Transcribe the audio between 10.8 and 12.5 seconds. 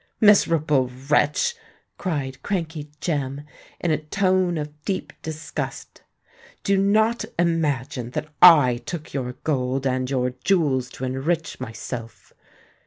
to enrich myself.